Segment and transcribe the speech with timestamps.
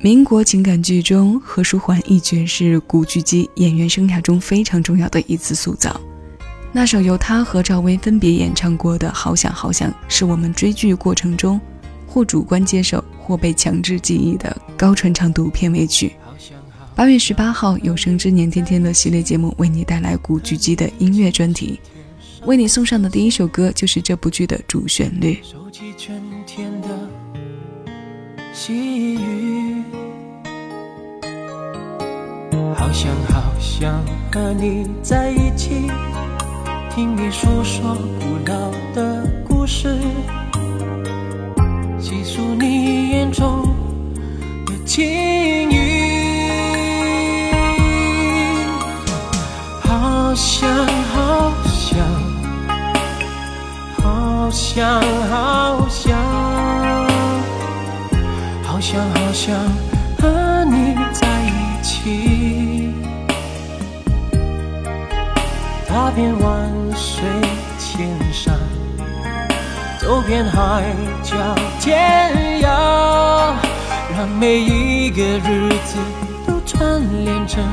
[0.00, 5.98] 民国情感剧中，何书桓一角是古巨基演员生涯中非常重要的一次塑造。
[6.72, 11.58] 那首由他和赵薇分别演唱过的《好想好想》，是我们追剧过程中
[12.06, 16.12] 或主观接受或被强制记忆的高传唱度片尾曲。
[16.94, 21.80] 八月十八号，有生之年天天乐系列节目为你带来古巨基的音乐专题，
[22.44, 25.40] 为你送上的第一首歌就是这部剧的主旋律。
[25.42, 27.03] 收集春天的
[28.56, 29.82] 细雨
[32.76, 33.92] 好想好想
[34.32, 35.90] 和你在一起。
[36.88, 39.98] 听你诉说古老的故事，
[41.98, 43.68] 细数你眼中
[44.66, 46.48] 的情意。
[49.82, 51.98] 好想，好想
[54.00, 55.83] 好想，好
[59.34, 59.52] 想
[60.20, 62.94] 和你在一起，
[65.88, 66.72] 踏遍万。
[66.96, 67.24] 水
[67.76, 68.56] 千山，
[70.00, 70.84] 走遍海
[71.24, 71.34] 角
[71.80, 73.54] 天涯，
[74.16, 75.98] 让每一个日子
[76.46, 77.64] 都串联成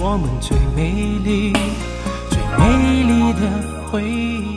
[0.00, 0.90] 我们最美
[1.22, 1.52] 丽、
[2.30, 3.40] 最美丽的
[3.90, 4.53] 回忆。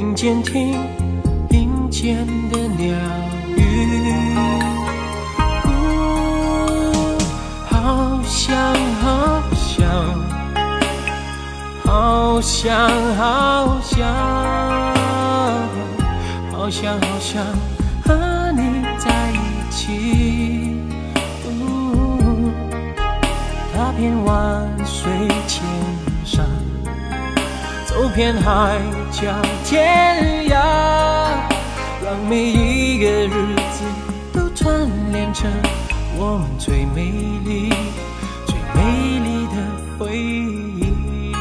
[0.00, 0.78] 并肩听
[1.50, 2.96] 林间的鸟
[3.54, 4.14] 语。
[7.68, 9.86] 好想好想，
[11.84, 14.08] 好想好想，
[16.50, 17.44] 好想好想
[18.02, 20.80] 和你在一起。
[23.74, 25.12] 踏遍万水
[25.46, 25.62] 千
[26.24, 26.46] 山，
[27.84, 28.80] 走遍海
[29.20, 29.26] 角
[29.66, 30.54] 天涯，
[32.02, 33.84] 让每一个日子
[34.32, 35.50] 都串联成
[36.16, 37.10] 我们最美
[37.44, 37.68] 丽、
[38.46, 39.56] 最美丽的
[39.98, 41.34] 回忆。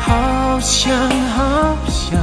[0.00, 0.90] 好想，
[1.30, 2.18] 好想。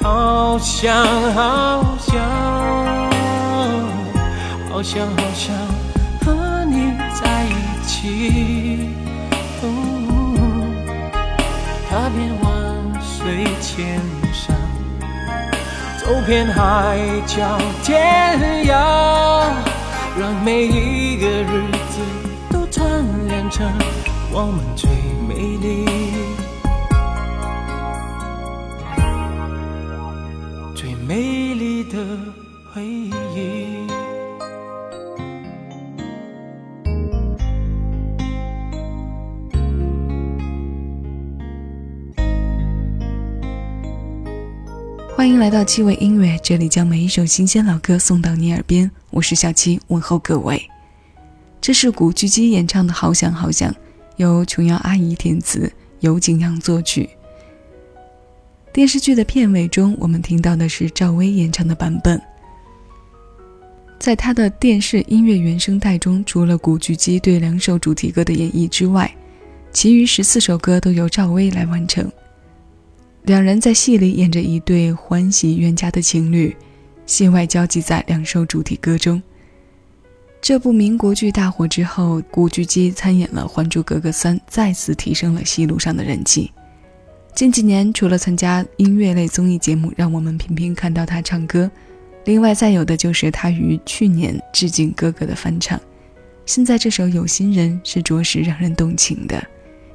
[0.00, 0.94] 好想
[1.34, 2.16] 好想，
[4.70, 5.77] 好想好想
[7.20, 7.48] 在一
[7.84, 8.90] 起，
[11.90, 12.48] 踏遍万
[13.02, 14.00] 水千
[14.32, 14.56] 山，
[15.98, 16.96] 走遍海
[17.26, 18.70] 角天涯，
[20.16, 21.98] 让每一个日子
[22.52, 22.88] 都串
[23.26, 23.66] 联成
[24.30, 24.88] 我们最
[25.26, 26.37] 美丽。
[45.38, 48.90] 来到七味音乐，这里将每一首新鲜老歌送到你耳边。
[49.10, 50.60] 我是小七，问候各位。
[51.60, 53.70] 这是古巨基演唱的《好想好想》，
[54.16, 57.08] 由琼瑶阿姨填词，由景阳作曲。
[58.72, 62.20] 电视剧的片尾中，我们听到的是赵薇演唱的版本。
[64.00, 69.08] 在她的电视音乐原声带中，除了古巨基对两首主题歌的演绎之外，
[69.72, 72.10] 其余十四首歌都由赵薇来完成。
[73.28, 76.56] 两人在戏里演着一对欢喜冤家的情侣，
[77.04, 79.22] 戏外交集在两首主题歌中。
[80.40, 86.50] 这部民国剧大火之后，古巨基参演了《还珠格格三》，再次提升了戏路上的人气。
[87.34, 91.70] 近几年，除了参加音乐类综艺节目，让我们频频看到他唱歌，
[92.24, 95.78] 另外再有的就是他于去年致敬哥哥的翻唱。
[96.46, 99.46] 现在这首《有心人》是着实让人动情的，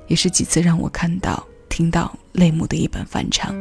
[0.06, 1.44] 也是几次让我看到、
[1.76, 3.52] 听到泪目的一本翻唱。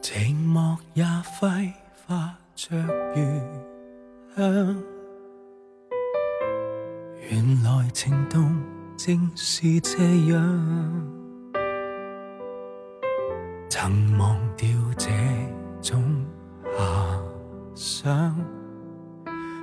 [0.00, 1.72] 寂寞也挥
[2.06, 2.76] 发着
[3.16, 3.40] 余
[4.36, 4.82] 香。
[7.28, 8.54] 原来情动
[8.96, 10.40] 正是这样，
[13.68, 15.08] 曾忘掉这
[15.80, 16.24] 种
[16.76, 17.20] 遐
[17.74, 18.36] 想，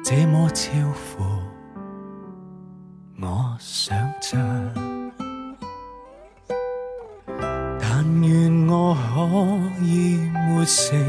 [0.03, 1.23] 这么超乎
[3.21, 4.39] 我想象。
[7.79, 10.99] 但愿我可以没成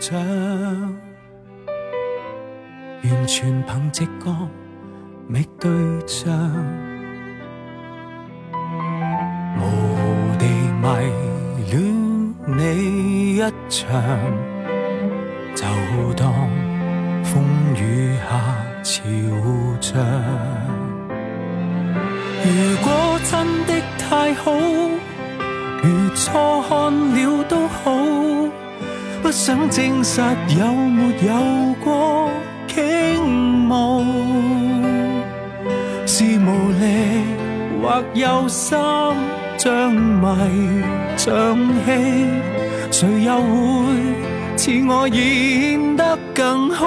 [0.00, 0.16] 长，
[3.02, 4.48] 完全凭直觉
[5.26, 5.70] 觅对
[6.06, 6.32] 象，
[10.84, 10.90] 迷
[11.70, 11.80] 恋
[12.46, 13.40] 你一
[13.70, 13.88] 场，
[15.54, 15.64] 就
[16.14, 16.30] 当
[17.22, 17.42] 风
[17.74, 18.28] 雨下
[18.82, 19.00] 潮
[19.80, 19.96] 涨。
[22.44, 23.32] 如果真
[23.64, 24.52] 的太好，
[25.82, 27.96] 如错看了都好，
[29.22, 30.20] 不想证实
[30.58, 32.28] 有没有过
[32.68, 34.04] 倾慕，
[36.04, 37.24] 是无力
[37.82, 38.76] 或有心
[39.64, 40.84] 像迷
[41.16, 41.56] 像
[41.86, 41.90] 戏，
[42.90, 43.46] 谁又会
[44.58, 46.84] 似我演得更好？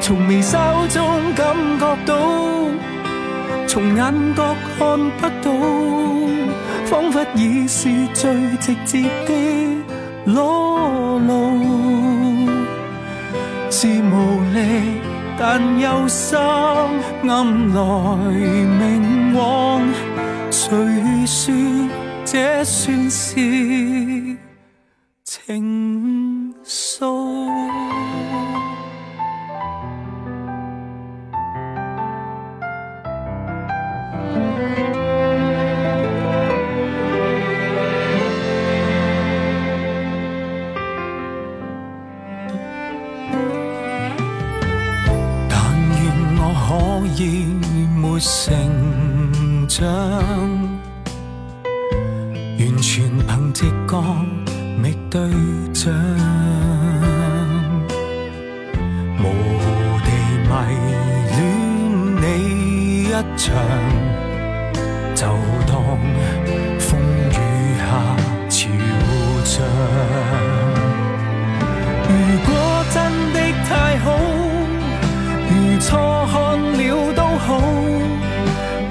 [0.00, 1.06] 从微笑中
[1.36, 2.18] 感觉到，
[3.68, 5.52] 从眼角看不到，
[6.86, 9.32] 仿佛已是最直接的
[10.24, 11.30] 裸露。
[13.70, 14.58] 是无力，
[15.38, 17.82] 但有心暗来
[18.80, 19.82] 明往，
[20.50, 20.74] 谁
[21.26, 21.54] 说
[22.24, 24.15] 这算是？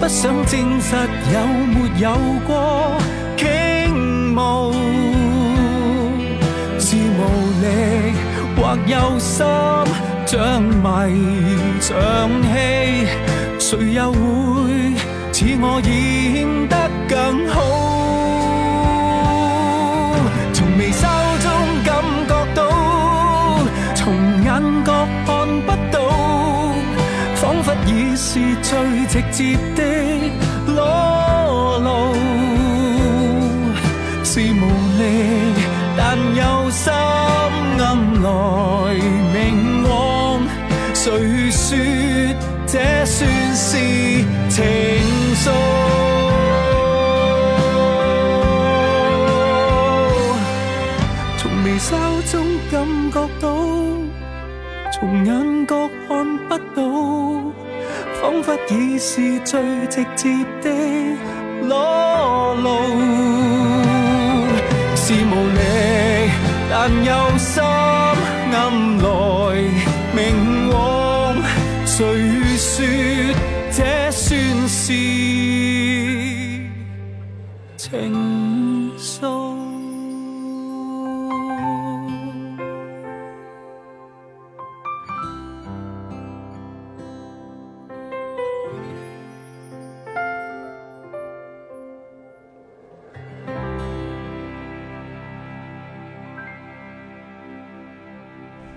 [0.06, 0.96] 不想证实
[1.34, 2.14] 有没有
[2.46, 2.96] 过
[3.38, 3.48] 倾
[4.36, 4.72] 慕，
[6.80, 7.22] 是无
[7.60, 8.14] 力
[8.56, 9.44] 或有心
[10.28, 10.86] 像迷
[11.82, 13.08] 像戏，
[13.58, 14.94] 谁又会
[15.34, 18.05] 似我演得更好？
[28.16, 28.74] 是最
[29.08, 29.82] 直接的
[30.68, 32.16] 裸露。
[34.24, 34.64] 是无
[34.98, 35.02] 力，
[35.96, 37.84] 但有心暗
[38.22, 38.26] 来
[39.34, 39.44] 明
[39.88, 39.92] 往，
[40.94, 41.78] 谁说
[42.66, 42.74] 这
[43.06, 43.78] 算是
[44.50, 44.64] 情
[45.36, 45.46] 愫？
[51.38, 51.96] 从眉梢
[52.32, 52.34] 中
[52.72, 52.74] 感
[53.12, 53.44] 觉到，
[54.92, 56.82] 从眼角看不到，
[58.26, 60.72] 仿佛已是最直接的
[61.62, 62.70] 裸露。
[64.96, 65.60] 是无力，
[66.72, 67.62] 但又心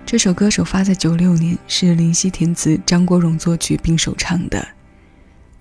[0.09, 4.67] 这首歌首发在九六年，是林夕填词，张国荣作曲并首唱的。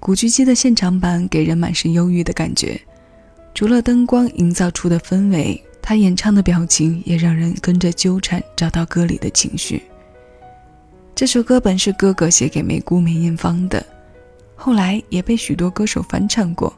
[0.00, 2.80] 古巨基的现场版给人满是忧郁的感觉，
[3.54, 9.82] 除了灯光营造出的氛围，他演唱的表情也让人跟着纠缠，找到歌里的情绪。
[11.14, 13.84] 这首歌本是哥哥写给梅姑梅艳芳的，
[14.56, 16.74] 后来也被许多歌手翻唱过。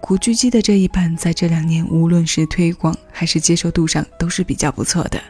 [0.00, 5.22] 古巨基的这一版在这两年，无论是推广还是接受度上，都是比较不错的。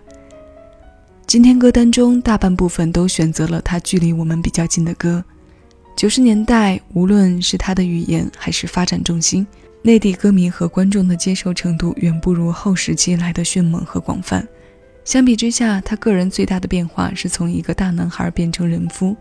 [1.29, 5.23] 今天歌单中大半部分都选择了他距离我们比较近的歌。
[5.95, 9.47] 九十年代，无论是他的语言还是发展重心，
[9.83, 14.49] 内地歌迷和观众的接受程度远不如后时期来的迅猛和广泛。
[15.05, 19.15] 相比之下，他个人最大的变化是从一个大男孩变成人夫。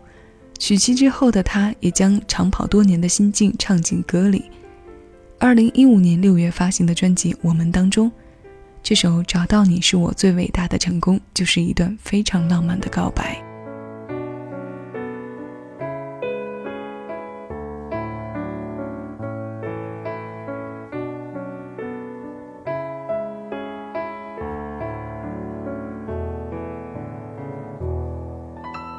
[0.58, 4.46] 娶妻之后的他，也将长跑多年的心境唱进歌里。
[5.38, 8.10] 二零一五年六月发行的专辑《我们》当中。
[8.88, 13.36] 这首《找到你是我最伟大的成功》就是一段非常浪漫的告白。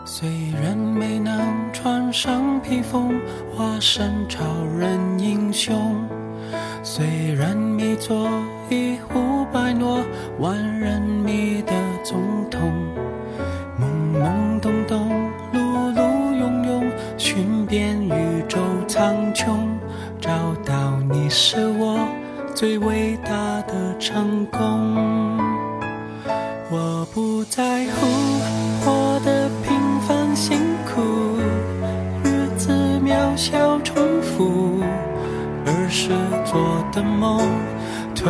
[0.06, 0.30] 虽
[0.62, 3.20] 然没能穿上披风，
[3.56, 4.46] 化身超
[4.78, 6.08] 人英雄，
[6.84, 8.30] 虽然没做
[8.70, 10.04] 一壶百诺、
[10.40, 12.20] 万人迷的总
[12.52, 12.72] 统，
[13.80, 16.02] 懵懵懂懂、碌碌
[16.40, 16.84] 庸庸，
[17.18, 19.58] 寻遍宇宙苍穹，
[20.22, 20.32] 找
[20.64, 22.00] 到你是我
[22.54, 23.32] 最伟大
[23.64, 25.40] 的成功。
[26.72, 28.06] 我不在乎
[28.86, 31.02] 活得平凡辛苦，
[32.24, 32.72] 日子
[33.04, 34.80] 渺小重复，
[35.66, 36.10] 儿时
[36.46, 37.42] 做的梦
[38.20, 38.28] 褪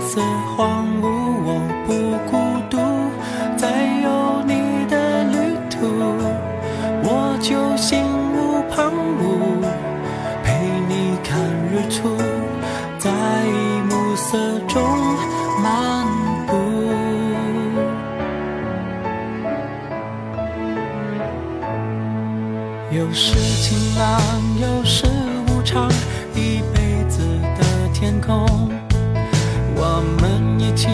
[0.00, 0.22] 色
[0.56, 1.06] 荒芜。
[1.44, 1.92] 我不
[2.30, 2.32] 孤
[2.70, 2.78] 独，
[3.58, 3.68] 在
[4.02, 5.36] 有你的旅
[5.68, 5.76] 途，
[7.04, 9.22] 我就心无旁骛，
[10.42, 10.46] 陪
[10.88, 12.16] 你看日出，
[12.98, 13.10] 在
[13.90, 14.82] 暮色中
[15.62, 16.06] 漫
[16.46, 16.56] 步。
[22.90, 24.22] 有时晴朗，
[24.58, 25.04] 有时
[25.48, 25.90] 无常，
[26.34, 27.20] 一辈子
[27.58, 28.67] 的天空。
[30.78, 30.86] 起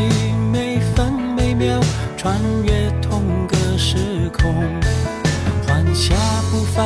[0.50, 1.78] 每分每秒
[2.16, 4.54] 穿越同个时空，
[5.66, 6.14] 缓下
[6.50, 6.82] 步伐，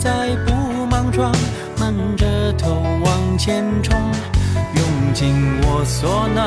[0.00, 0.52] 再不
[0.86, 1.32] 莽撞，
[1.78, 3.96] 闷着头往前冲，
[4.74, 6.44] 用尽我所能，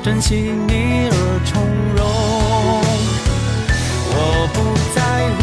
[0.00, 0.36] 珍惜
[0.68, 1.60] 你而从
[1.96, 2.06] 容。
[4.14, 4.16] 我
[4.54, 4.56] 不
[4.94, 5.00] 在
[5.38, 5.41] 乎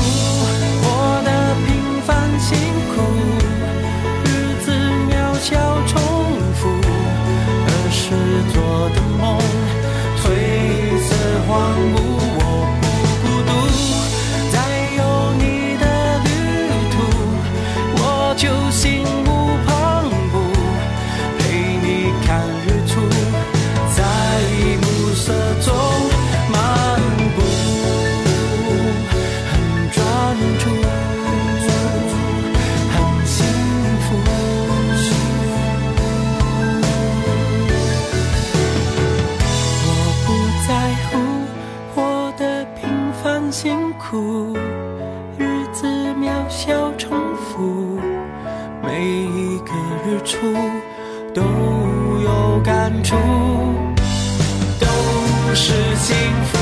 [56.10, 56.59] 是幸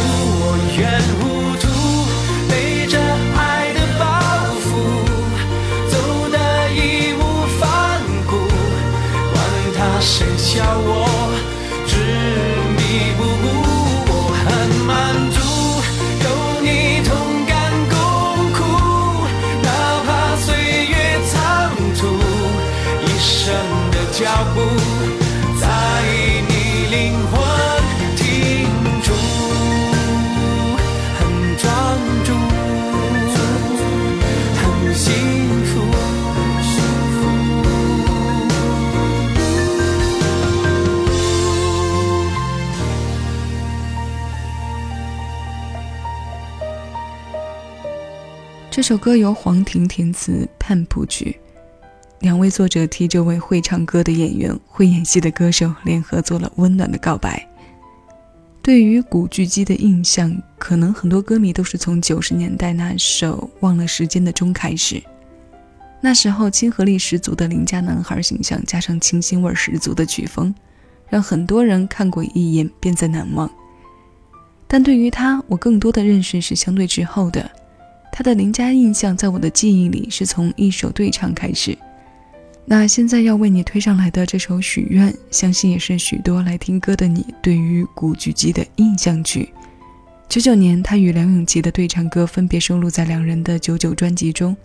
[48.77, 51.35] 这首歌由黄婷填词，盼谱曲。
[52.19, 57.43] 两位作者替这位会唱歌的演员、会演戏的歌手联合做了温暖的告白。
[58.61, 65.01] 对于古巨基的印象，可能很多歌迷都是从九十年代那首《忘了时间的钟》开始。
[65.99, 70.53] 那时候亲和力十足的邻家男孩形象，加上清新味十足的曲风，
[71.09, 73.49] 让很多人看过一眼便再难忘。
[74.67, 77.49] 但对于他，我更多的认识是相对滞后的。
[78.17, 81.77] 他的邻家印象在我的记忆里是从一首对唱开始。
[82.65, 89.53] 那现在要为你推上来的这首《许愿》，相信也是许多来听歌的你对于古巨基的印象曲。
[90.27, 94.57] 九九年，他与梁咏琪的对唱歌分别收录在两人的九九专辑中。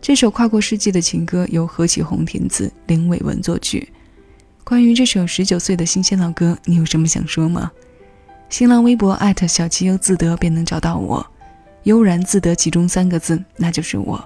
[0.00, 3.88] 这首跨过世纪的情歌由何启宏填词，林伟文作曲。
[4.62, 7.72] 关于这首十九岁的新鲜老歌，你有什么想说吗？
[8.48, 11.28] 新浪微博艾特小七优自得便能找到我，
[11.84, 14.22] 悠然自得其中三个字，那就是我。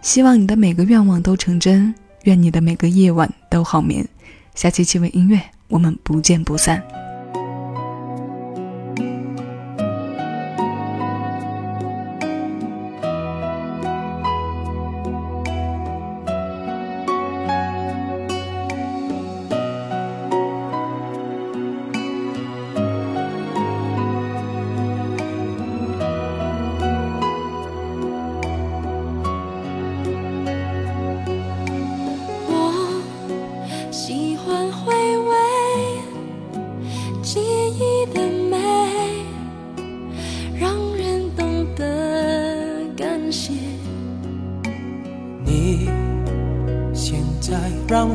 [0.00, 1.92] 希望你的每个愿望都成真，
[2.24, 4.06] 愿你的每个夜晚都好眠。
[4.54, 6.82] 下期趣味音乐，我们不见不散。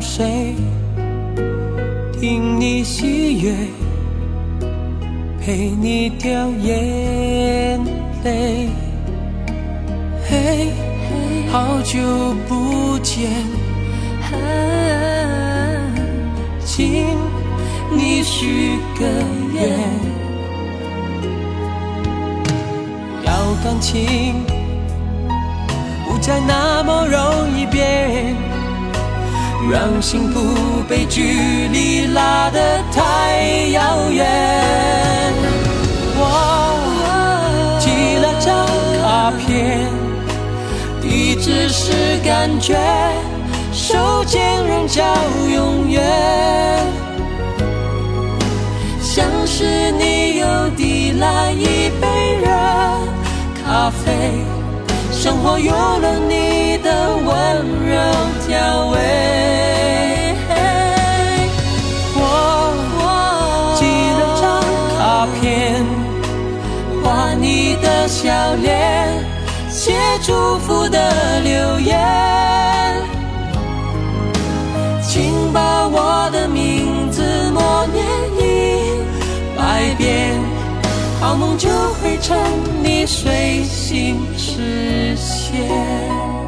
[0.00, 0.54] 谁
[2.12, 3.54] 听你喜悦，
[5.40, 7.80] 陪你掉眼
[8.22, 8.68] 泪？
[10.28, 10.72] 嘿，
[11.50, 11.98] 好久
[12.48, 13.30] 不见，
[16.64, 17.04] 请
[17.92, 19.06] 你许个
[19.54, 19.78] 愿，
[23.24, 23.32] 要
[23.62, 24.34] 感情
[26.06, 28.34] 不再那么容易变，
[29.70, 32.60] 让幸福被距离拉得
[32.92, 34.26] 太遥远。
[36.16, 36.20] 我
[37.80, 38.66] 寄了张
[39.00, 39.88] 卡片，
[41.00, 41.92] 地址是
[42.24, 42.76] 感觉，
[43.72, 45.02] 手间人叫
[45.52, 46.02] 永远。
[49.00, 52.46] 像是你又递来一杯热
[53.64, 54.44] 咖啡，
[55.12, 57.26] 生活有了你的温
[57.86, 57.94] 柔
[58.46, 59.23] 调味。
[68.06, 69.24] 笑脸，
[69.70, 69.92] 写
[70.22, 73.02] 祝福的留言，
[75.02, 78.04] 请把我的名字默念
[78.38, 80.38] 一百遍，
[81.20, 82.38] 好梦就会趁
[82.82, 86.43] 你睡醒实现。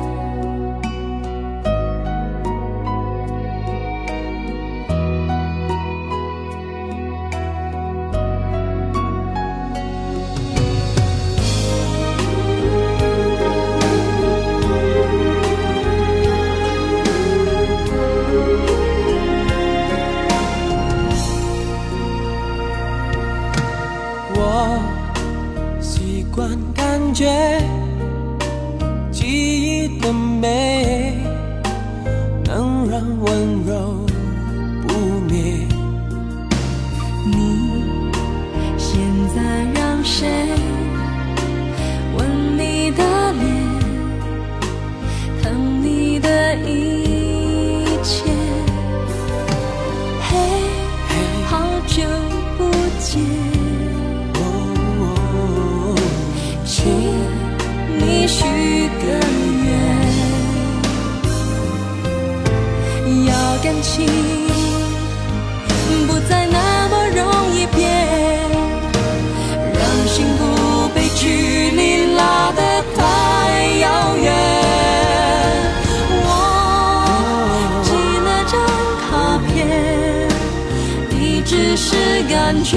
[81.46, 81.94] 只是
[82.28, 82.76] 感觉，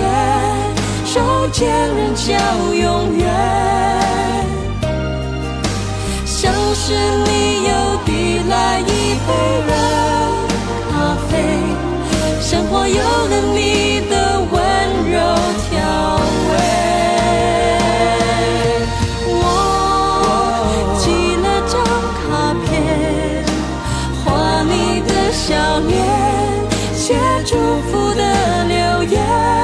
[1.03, 1.19] 手
[1.51, 2.37] 牵人叫
[2.71, 3.27] 永远。
[6.23, 7.69] 像是你又
[8.05, 9.29] 递来一杯
[9.65, 9.71] 热
[10.91, 11.31] 咖啡，
[12.39, 14.53] 生活有了你的温
[15.11, 15.17] 柔
[15.71, 15.75] 调
[16.51, 16.53] 味
[29.09, 29.58] yeah.